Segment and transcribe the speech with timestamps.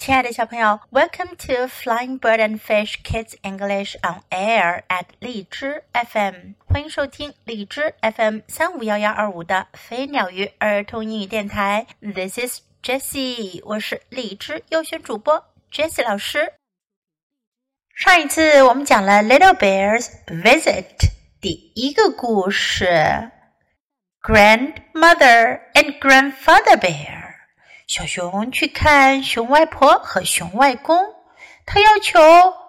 [0.00, 11.86] 亲爱的小朋友，Welcome to Flying Bird and Fish Kids English on Air at 荔枝 FM，欢迎收听荔枝 FM 三五幺幺二五的飞鸟鱼儿童英语电台。
[12.00, 16.54] This is Jessie，我是荔枝优选主播 Jessie 老师。
[17.94, 21.10] 上一次我们讲了 Little Bears Visit
[21.42, 23.30] 第一个故事
[24.22, 27.29] ，Grandmother and Grandfather Bear。
[27.90, 30.96] 小熊去看熊外婆和熊外公，
[31.66, 32.20] 他要求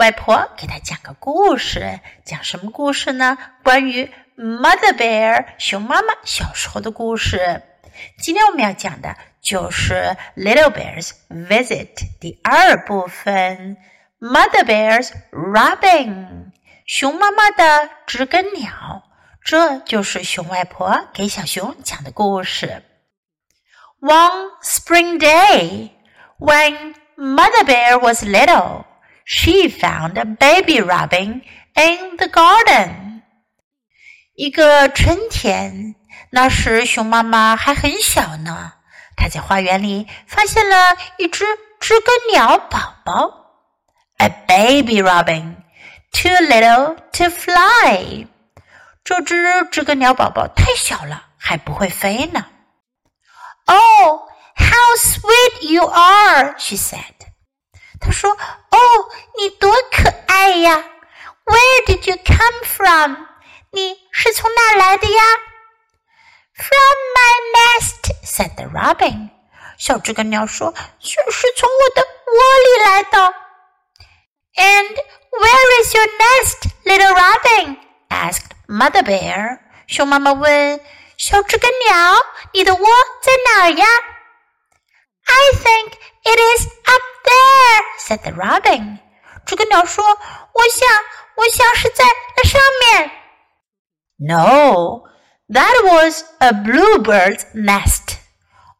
[0.00, 2.00] 外婆给他讲个故事。
[2.24, 3.38] 讲什么故事呢？
[3.62, 7.62] 关于 Mother Bear 熊妈妈小时候的故事。
[8.18, 13.76] 今天我们要讲的就是 Little Bears Visit 第二部分
[14.18, 16.50] ，Mother Bears Robin
[16.86, 19.04] 熊妈妈的知更鸟。
[19.44, 22.82] 这就是熊外婆给小熊讲的故事。
[24.00, 24.50] One
[24.83, 25.91] spring day,
[26.37, 28.85] when Mother Bear was little,
[29.25, 31.41] she found a baby robin
[31.75, 33.21] in the garden.
[34.35, 35.95] 一个春天，
[36.31, 38.73] 那时熊妈妈还很小呢。
[39.15, 41.45] 她在花园里发现了一只
[41.79, 43.31] 知更鸟宝宝，
[44.17, 45.55] a baby robin,
[46.11, 48.27] too little to fly。
[49.03, 52.45] 这只知更鸟宝宝太小了，还不会飞呢。
[53.65, 54.21] Oh,
[54.73, 57.15] how sweet you are, she said.
[57.99, 58.37] 她说：“
[58.71, 58.77] 哦，
[59.37, 60.83] 你多可爱呀！
[61.45, 63.25] Where did you come from？
[63.71, 65.23] 你是从哪来的呀？”
[66.55, 69.29] From my nest, said the robin.
[69.77, 73.33] 小知更鸟说：“就是从我的窝里来的。”
[74.55, 74.95] And
[75.31, 77.77] where is your nest, little robin?
[78.09, 79.59] asked Mother Bear.
[79.87, 80.79] 熊妈妈问
[81.17, 82.87] 小知更鸟，你的窝
[83.21, 83.85] 在哪儿呀
[85.26, 85.92] ？I think
[86.24, 88.98] it is up there," said the robin.
[89.46, 90.04] 这个鸟说
[90.52, 90.88] ：“我想，
[91.36, 92.04] 我想是在
[92.36, 93.10] 那上面。”
[94.16, 95.02] No,
[95.48, 98.16] that was a bluebird's nest.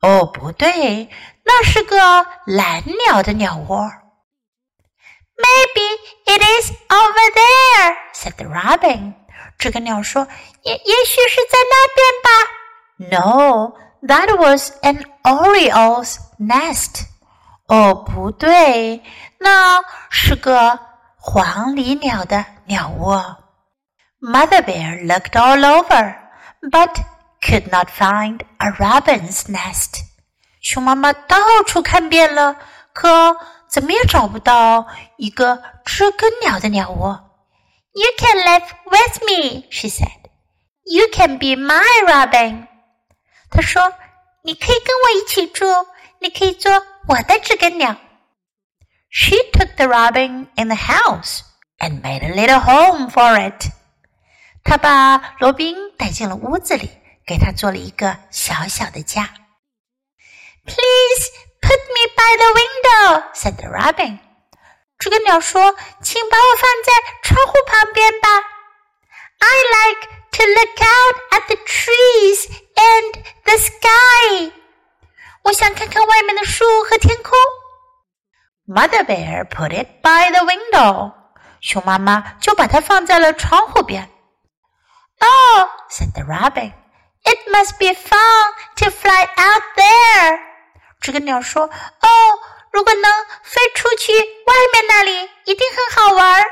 [0.00, 1.08] 哦，不对，
[1.44, 3.90] 那是个蓝鸟的鸟窝。
[5.36, 9.14] Maybe it is over there," said the robin.
[9.58, 10.28] 这个鸟说
[10.62, 12.50] ：“也也许是在那边吧。”
[12.97, 17.05] No, that was an oriole's nest.
[17.67, 19.03] 哦，不对，
[19.39, 20.79] 那是个
[21.17, 23.37] 黄鹂鸟的鸟窝。
[24.19, 26.15] Mother bear looked all over,
[26.71, 26.95] but
[27.41, 30.01] could not find a robin's nest.
[30.61, 32.55] 熊妈妈到处看遍了，
[32.93, 33.37] 可
[33.69, 34.87] 怎么也找不到
[35.17, 37.23] 一个知更鸟的鸟窝。
[37.93, 40.29] you can live with me, she said.
[40.85, 42.67] You can be my robin.
[43.52, 43.92] 他说
[44.42, 45.86] ：“你可以跟我一起住，
[46.20, 46.72] 你可以做
[47.06, 47.94] 我的知更鸟。”
[49.10, 51.40] She took the robin in the house
[51.78, 53.66] and made a little home for it.
[54.64, 56.90] 她把罗宾带进了屋子里，
[57.26, 59.28] 给他做了一个小小的家。
[60.64, 61.30] Please
[61.60, 64.18] put me by the window, said the robin.
[64.98, 66.92] 知更鸟说：“请把我放在
[67.22, 68.28] 窗户旁边吧。”
[69.42, 74.51] I like to look out at the trees and the sky.
[75.43, 77.37] 我想看看外面的树和天空。
[78.67, 81.13] Mother bear put it by the window.
[81.61, 84.09] 熊妈妈就把它放在了窗户边。
[85.19, 86.73] Oh, said the robin,
[87.23, 90.39] it must be fun to fly out there.
[90.99, 92.39] 知更鸟说：“哦。”
[92.73, 96.43] 如果能飞出去，外面那里一定很好玩。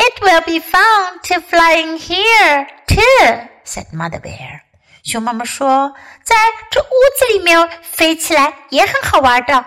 [0.00, 4.60] It will be fun to fly in here too," said Mother Bear.
[5.02, 6.34] 熊妈妈说：“在
[6.70, 9.64] 这屋子里面飞起来也很好玩的。”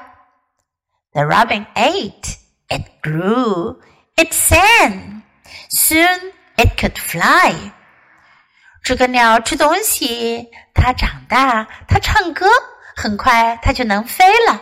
[1.13, 2.35] The robin ate.
[2.67, 3.79] It grew.
[4.15, 5.21] It sang.
[5.69, 7.71] Soon it could fly.
[8.83, 12.47] 知更鸟吃东西，它长大，它唱歌，
[12.95, 14.61] 很快它就能飞了。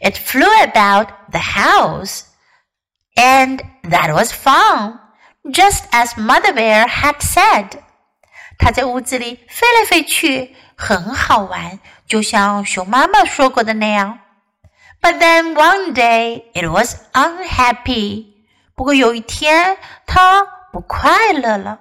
[0.00, 2.22] it flew about the house.
[3.18, 4.98] And that was fun,
[5.44, 7.78] just as Mother Bear had said.
[8.58, 14.20] 它在屋子里飞来飞去，很好玩，就像熊妈妈说过的那样。
[15.00, 18.32] But then one day it was unhappy.
[18.74, 19.76] 不过有一天，
[20.06, 21.80] 它不快乐了。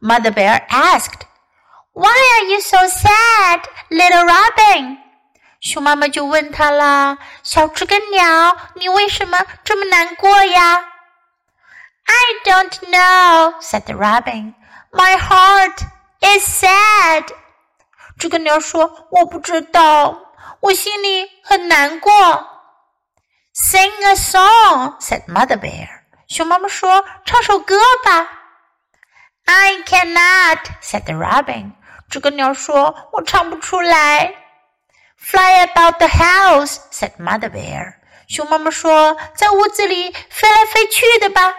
[0.00, 1.26] Mother Bear asked,
[1.92, 4.89] "Why are you so sad, little Robin?"
[5.61, 10.83] 熊妈妈就问他啦：“小知更鸟，你为什么这么难过呀
[12.03, 14.55] ？”“I don't know,” said the robin.
[14.91, 15.77] “My heart
[16.19, 17.27] is sad.”
[18.17, 22.11] 知更鸟说：“我不知道，我心里很难过。”
[23.53, 25.87] Sing a song, said Mother Bear.
[26.27, 28.27] 熊妈妈说：“唱首歌吧。”
[29.45, 31.73] I cannot, said the robin.
[32.09, 34.33] 知更鸟说：“我唱不出来。”
[35.20, 37.94] Fly about the house, said Mother Bear.
[38.28, 41.54] 熊妈妈说：“在屋子里飞来飞去的吧。”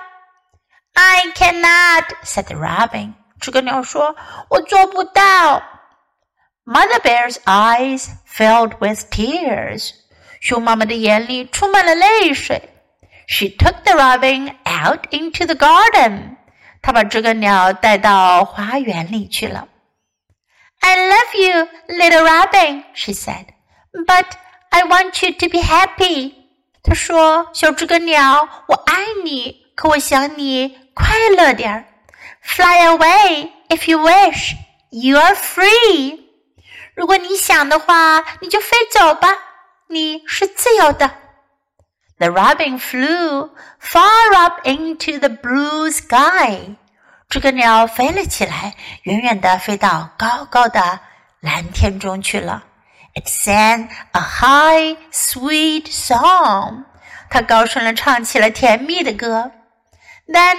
[0.94, 3.14] I cannot, said the robin.
[3.40, 4.16] 知更鸟说：“
[4.50, 5.64] 我做不到。”
[6.66, 9.92] Mother Bear's eyes filled with tears.
[10.42, 12.62] 熊妈妈的眼里充满了泪水。
[13.28, 16.38] She took the robin out into the garden.
[16.82, 19.68] 她把知更鸟带到花园里去了。
[20.82, 23.48] I love you, little robin, she said,
[23.94, 24.38] but
[24.72, 26.34] I want you to be happy.
[26.84, 31.86] 她说：“小知更鸟，我爱你，可我想你快乐点儿。
[32.42, 34.54] Fly away if you wish.
[34.90, 36.22] You are free.
[36.96, 39.28] 如果你想的话，你就飞走吧，
[39.88, 41.12] 你是自由的。”
[42.20, 46.76] The robin flew far up into the blue sky.
[47.33, 48.75] 这个鸟飞了起来，
[49.05, 51.01] 远远的飞到高高的
[51.41, 52.63] 蓝天中去了。
[53.15, 56.85] It sang a high, sweet song.
[57.31, 59.51] 它高声的唱起了甜蜜的歌。
[60.29, 60.59] Then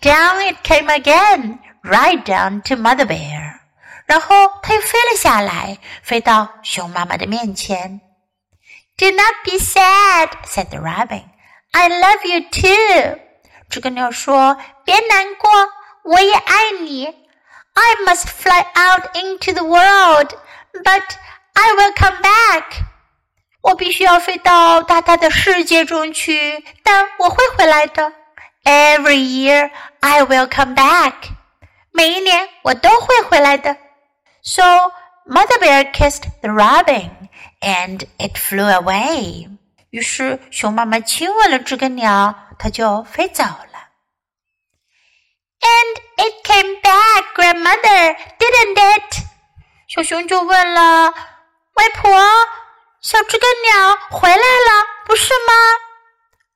[0.00, 3.58] down it came again, right down to Mother Bear.
[4.06, 8.00] 然后它又飞了下来，飞到熊妈妈的面前。
[8.96, 11.24] Do not be sad, said the robin.
[11.72, 13.20] I love you too.
[13.68, 14.56] 知更鸟说
[14.86, 15.50] ：“别难过。”
[16.03, 17.05] 我也爱你。
[17.05, 20.33] I must fly out into the world,
[20.83, 21.03] but
[21.53, 22.63] I will come back.
[23.61, 28.11] 我必须要飞到大大的世界中去，但我会回来的。
[28.63, 31.13] Every year I will come back.
[31.91, 33.77] 每一年我都会回来的。
[34.41, 34.63] So
[35.25, 37.11] Mother Bear kissed the robin,
[37.61, 39.49] and it flew away.
[39.91, 43.72] 于是熊妈妈亲吻了知更鸟，它就飞走了。
[45.63, 49.23] and it came back, grandmother, didn't it?
[49.87, 52.11] 小熊就问了外婆：“
[53.01, 55.53] 小知更鸟回来了，不是吗？”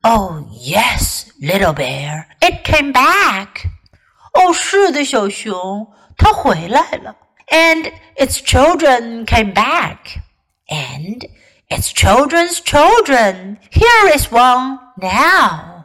[0.05, 3.67] Oh yes, little bear, it came back.
[4.33, 7.15] 哦，是的，小熊，它回来了。
[7.47, 10.19] And its children came back.
[10.67, 11.29] And
[11.69, 13.57] its children's children.
[13.71, 15.76] Here is one now.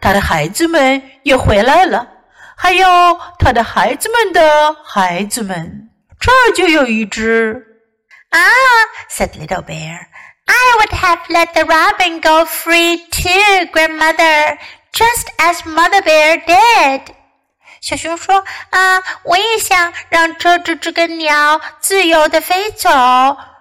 [0.00, 2.06] 他的孩子们也回来了，
[2.56, 2.86] 还有
[3.38, 7.66] 他的孩子们的孩子们，这儿就有一只。
[8.30, 10.06] Ah, said Little Bear,
[10.46, 14.56] I would have let the robin go free too, grandmother,
[14.92, 17.02] just as Mother Bear did.
[17.80, 22.88] 小熊说：“啊，我也想让这只知更鸟自由的飞走，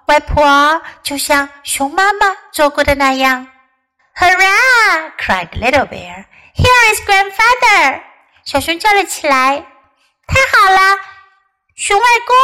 [0.05, 3.47] 外婆，就像熊妈妈做过的那样。”
[4.19, 5.13] Hurrah!
[5.17, 6.25] cried Little Bear.
[6.58, 8.02] Here is Grandfather!
[8.44, 9.66] 小熊叫了起来。
[10.26, 10.98] 太好了，
[11.74, 12.36] 熊外公，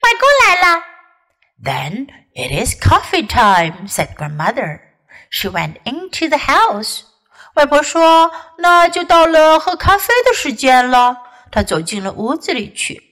[0.00, 0.82] 外公来了。
[1.62, 4.80] Then it is coffee time, said Grandmother.
[5.30, 7.02] She went into the house.
[7.54, 11.16] 外婆说：“那就到了喝咖啡的时间了。”
[11.50, 13.02] 她走进了屋子里去。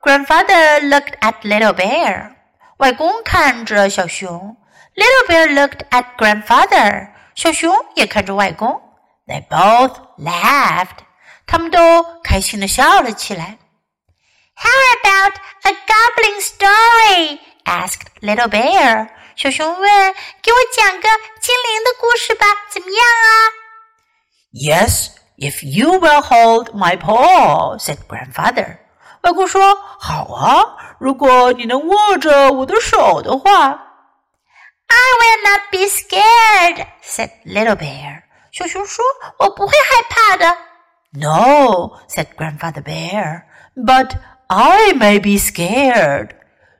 [0.00, 2.36] Grandfather looked at Little Bear.
[2.78, 4.56] 外公看着小熊。
[4.96, 7.10] Little bear looked at grandfather.
[7.34, 8.80] 小熊也看着外公。
[9.26, 10.98] They both laughed.
[11.46, 13.58] 他们都开心的笑了起来。
[14.54, 17.38] How about a goblin story?
[17.64, 19.08] asked Little Bear.
[19.36, 21.08] 小熊问：“给我讲个
[21.40, 23.50] 精灵的故事吧，怎么样啊？”
[24.52, 28.78] Yes, if you will hold my paw, said grandfather.
[29.22, 33.83] 外公说：“好啊，如果你能握着我的手的话。”
[35.04, 38.22] I will not be scared," said Little Bear.
[38.52, 40.56] 小熊说：“我不会害怕的。”
[41.12, 43.44] No, said Grandfather Bear.
[43.76, 44.12] But
[44.48, 46.30] I may be scared.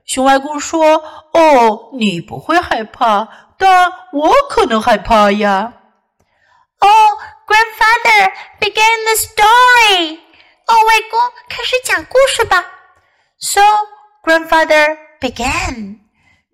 [0.05, 5.73] 熊外公说：“哦，你不会害怕，但我可能害怕呀。”
[6.79, 10.19] Oh, Grandfather, begin the story.
[10.67, 12.65] 哦，外公，开始讲故事吧。
[13.39, 13.61] So
[14.23, 15.94] Grandfather began.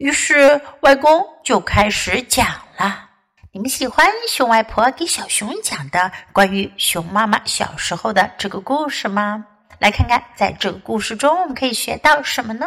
[0.03, 3.09] 于是外公就开始讲了。
[3.53, 9.47] 你们喜欢熊外婆给小熊讲的关于熊妈妈小时候的这个故事吗？
[9.79, 12.67] 来看看，在这个故事中我们可以学到什么呢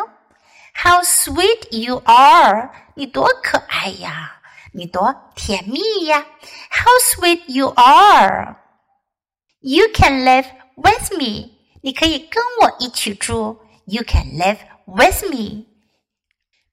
[0.81, 2.71] ？How sweet you are！
[2.93, 4.37] 你多可爱呀，
[4.71, 6.25] 你多甜蜜呀
[6.69, 10.45] ！How sweet you are！You can live
[10.77, 11.51] with me！
[11.81, 13.59] 你可以跟我一起住。
[13.87, 15.74] You can live with me。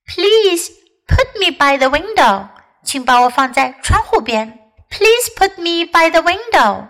[0.06, 0.70] Please
[1.08, 2.50] put me by the window.
[2.84, 4.72] 请把我放在窗户边。
[4.90, 6.88] Please put me by the window.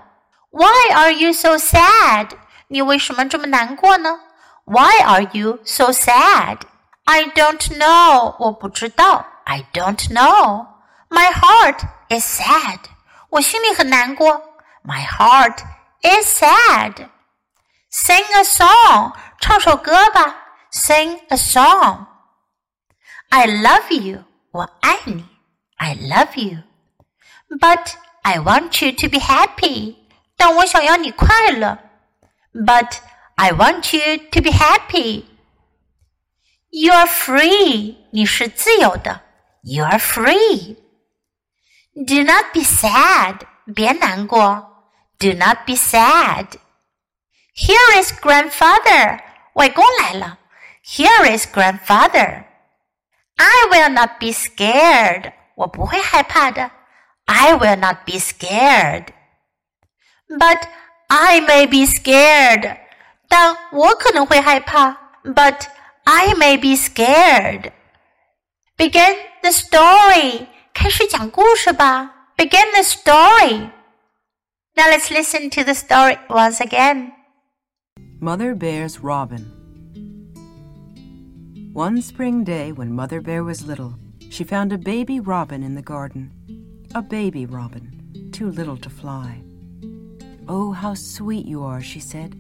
[0.52, 2.30] Why are you so sad?
[2.68, 4.20] 你为什么这么难过呢？
[4.66, 6.60] Why are you so sad?
[7.06, 8.36] I don't know.
[8.40, 9.26] 我不知道。
[9.46, 10.68] I don't know.
[11.10, 11.80] My heart
[12.10, 12.80] is sad.
[13.30, 14.42] 我心里很难过。
[14.84, 15.60] My heart
[16.02, 17.10] is sad.
[17.92, 19.14] Sing a song.
[19.40, 20.36] 唱首歌吧。
[20.72, 22.06] Sing a song.
[23.32, 24.24] I love you.
[24.52, 25.26] 我爱你。
[25.78, 26.64] I love you.
[27.50, 29.96] But I want you to be happy.
[30.36, 31.80] 但我想要你快乐。
[32.54, 32.98] But
[33.36, 35.26] I want you to be happy.
[36.70, 37.96] You are free.
[38.12, 39.22] 你是自由的。
[39.62, 40.76] You are free.
[41.94, 43.42] Do not be sad.
[43.74, 44.68] 别难过。
[45.20, 46.58] Do not be sad.
[47.56, 49.20] Here is grandfather.
[49.54, 50.38] 外公来了。
[50.84, 52.46] Here is grandfather.
[53.42, 55.34] I will not be scared.
[55.56, 56.72] 我不会害怕的。
[57.26, 59.08] I will not be scared.
[60.30, 60.68] But
[61.08, 62.78] I may be scared.
[63.28, 64.98] 但我可能会害怕。
[65.24, 65.68] But
[66.06, 67.72] I may be scared.
[68.78, 70.48] Begin the story.
[70.74, 72.30] 开始讲故事吧。
[72.38, 73.72] Begin the story.
[74.76, 77.14] Now let's listen to the story once again.
[78.20, 79.61] Mother Bear's Robin.
[81.73, 83.95] One spring day when Mother Bear was little,
[84.29, 86.31] she found a baby robin in the garden.
[86.95, 89.43] A baby robin, too little to fly.
[90.47, 92.37] Oh, how sweet you are, she said.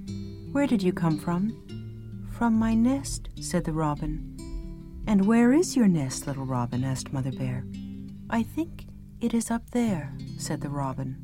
[0.53, 2.29] Where did you come from?
[2.31, 4.37] From my nest, said the robin.
[5.07, 6.85] And where is your nest, little robin?
[6.85, 7.65] asked Mother Bear.
[8.29, 8.85] I think
[9.23, 11.17] it is up there, said the robin.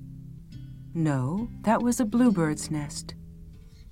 [0.94, 3.14] No, that was a bluebird's nest.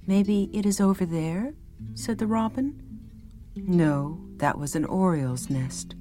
[0.07, 1.53] Maybe it is over there,
[1.93, 2.86] said the robin.
[3.57, 5.95] No, that was an oriole's nest.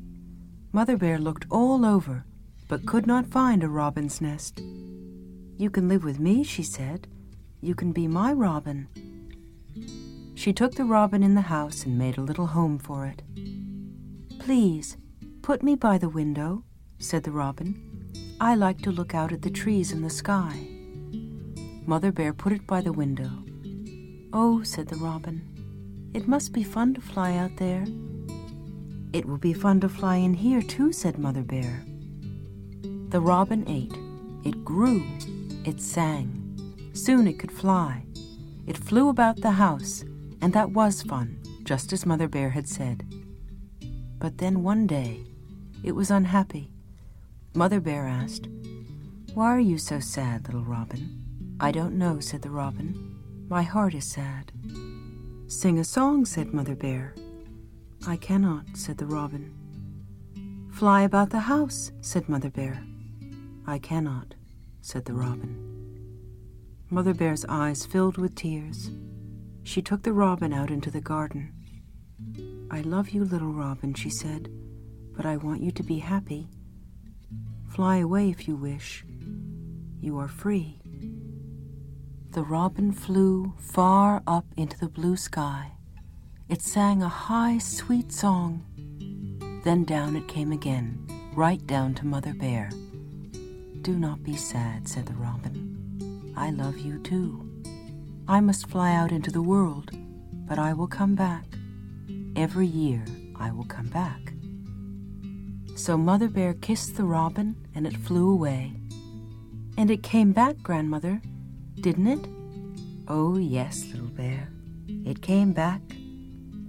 [0.74, 2.25] Mother Bear looked all over,
[2.67, 4.59] but could not find a robin's nest.
[5.57, 7.07] You can live with me, she said.
[7.62, 8.89] You can be my robin.
[10.35, 13.24] She took the robin in the house and made a little home for it.
[14.39, 14.97] Please,
[15.41, 16.65] put me by the window,
[17.00, 18.12] said the robin.
[18.41, 20.67] I like to look out at the trees and the sky.
[21.85, 23.31] Mother Bear put it by the window.
[24.33, 25.54] Oh, said the robin,
[26.15, 27.86] it must be fun to fly out there.
[29.12, 31.84] It will be fun to fly in here, too, said Mother Bear.
[33.10, 33.93] The robin ate.
[34.45, 35.05] It grew.
[35.65, 36.41] It sang.
[36.93, 38.05] Soon it could fly.
[38.65, 40.05] It flew about the house,
[40.41, 43.03] and that was fun, just as Mother Bear had said.
[44.17, 45.25] But then one day,
[45.84, 46.72] it was unhappy.
[47.53, 48.48] Mother Bear asked,
[49.34, 51.57] Why are you so sad, little robin?
[51.60, 53.19] I don't know, said the robin.
[53.50, 54.53] My heart is sad.
[55.47, 57.13] Sing a song, said Mother Bear.
[58.07, 59.53] I cannot, said the robin.
[60.71, 62.83] Fly about the house, said Mother Bear.
[63.67, 64.33] I cannot,
[64.81, 65.55] said the robin.
[66.89, 68.89] Mother Bear's eyes filled with tears.
[69.61, 71.53] She took the robin out into the garden.
[72.71, 74.49] I love you, little robin, she said,
[75.15, 76.47] but I want you to be happy.
[77.69, 79.05] Fly away if you wish.
[80.01, 80.81] You are free.
[82.35, 85.71] The robin flew far up into the blue sky.
[86.49, 88.61] It sang a high, sweet song.
[89.63, 92.71] Then down it came again, right down to Mother Bear.
[93.83, 96.33] Do not be sad, said the robin.
[96.35, 97.49] I love you too.
[98.27, 99.91] I must fly out into the world,
[100.45, 101.45] but I will come back.
[102.35, 103.05] Every year
[103.39, 104.33] I will come back.
[105.77, 108.73] So Mother Bear kissed the robin and it flew away.
[109.77, 111.21] And it came back, Grandmother,
[111.79, 112.27] didn't it?
[113.08, 114.50] Oh, yes, little bear.
[114.88, 115.82] It came back,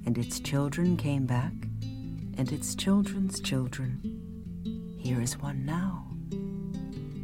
[0.05, 1.53] and its children came back,
[2.39, 4.01] and its children's children.
[4.99, 6.07] Here is one now.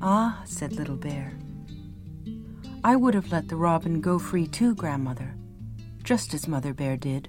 [0.01, 1.39] Ah, said Little Bear.
[2.83, 5.37] I would have let the robin go free too, Grandmother,
[6.03, 7.29] just as Mother Bear did.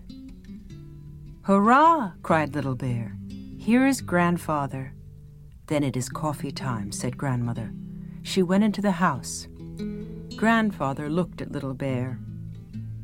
[1.43, 2.13] Hurrah!
[2.23, 3.15] cried Little Bear.
[3.59, 4.93] Here is Grandfather.
[5.67, 7.73] Then it is coffee time, said Grandmother.
[8.23, 9.47] She went into the house.
[10.35, 12.19] Grandfather looked at Little Bear.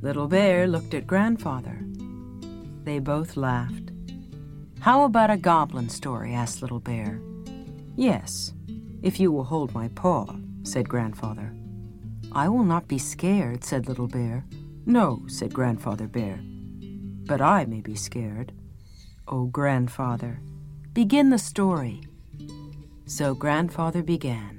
[0.02, 1.80] Little Bear looked at Grandfather.
[2.84, 3.92] They both laughed.
[4.80, 6.34] How about a goblin story?
[6.34, 7.22] asked Little Bear.
[7.96, 8.54] Yes,
[9.02, 10.26] if you will hold my paw,
[10.64, 11.54] said Grandfather.
[12.32, 14.46] I will not be scared, said Little Bear.
[14.86, 16.40] No, said Grandfather Bear
[17.30, 18.52] but I may be scared.
[19.28, 20.42] Oh, grandfather,
[20.94, 22.02] begin the story.
[23.06, 24.59] So grandfather began.